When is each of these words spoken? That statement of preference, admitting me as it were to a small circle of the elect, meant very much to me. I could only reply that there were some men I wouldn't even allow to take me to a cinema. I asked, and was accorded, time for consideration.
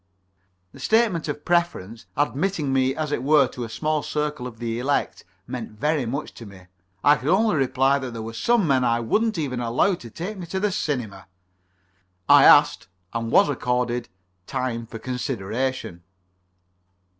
That 0.71 0.79
statement 0.79 1.27
of 1.27 1.45
preference, 1.45 2.07
admitting 2.17 2.73
me 2.73 2.95
as 2.95 3.11
it 3.11 3.21
were 3.21 3.47
to 3.49 3.63
a 3.65 3.69
small 3.69 4.01
circle 4.01 4.47
of 4.47 4.57
the 4.57 4.79
elect, 4.79 5.23
meant 5.45 5.73
very 5.79 6.07
much 6.07 6.33
to 6.33 6.47
me. 6.47 6.65
I 7.03 7.17
could 7.17 7.27
only 7.29 7.55
reply 7.55 7.99
that 7.99 8.09
there 8.09 8.23
were 8.23 8.33
some 8.33 8.65
men 8.67 8.83
I 8.83 8.99
wouldn't 8.99 9.37
even 9.37 9.59
allow 9.59 9.93
to 9.93 10.09
take 10.09 10.39
me 10.39 10.47
to 10.47 10.65
a 10.65 10.71
cinema. 10.71 11.27
I 12.27 12.45
asked, 12.45 12.87
and 13.13 13.29
was 13.31 13.47
accorded, 13.47 14.09
time 14.47 14.87
for 14.87 14.97
consideration. 14.97 16.01